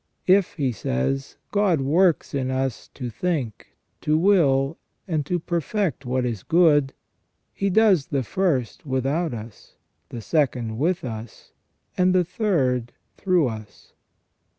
"If," 0.25 0.53
he 0.53 0.71
says," 0.71 1.35
God 1.51 1.79
works 1.79 2.33
in 2.33 2.49
us 2.49 2.87
to 2.95 3.11
think, 3.11 3.67
to 4.01 4.17
will, 4.17 4.79
and 5.07 5.23
to 5.27 5.37
perfect 5.37 6.07
what 6.07 6.25
is 6.25 6.41
good. 6.41 6.93
He 7.53 7.69
does 7.69 8.07
the 8.07 8.23
first 8.23 8.83
without 8.83 9.31
us, 9.31 9.75
the 10.09 10.21
second 10.21 10.79
with 10.79 11.03
us, 11.05 11.51
and 11.99 12.15
the 12.15 12.25
third 12.25 12.93
through 13.15 13.47
us. 13.47 13.93